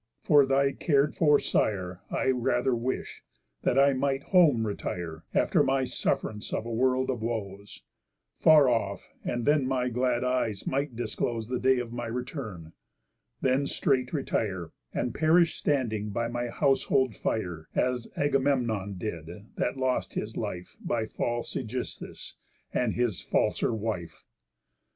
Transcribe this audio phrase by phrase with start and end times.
[0.23, 3.21] For thy car'd for sire, I rather wish,
[3.61, 7.83] that I might home retire, After my suff'rance of a world of woes,
[8.39, 12.73] Far off, and then my glad eyes might disclose The day of my return,
[13.41, 20.15] then straight retire, And perish standing by my household fire; As Agamemnon did, that lost
[20.15, 22.33] his life By false Ægisthus,
[22.73, 24.23] and his falser wife.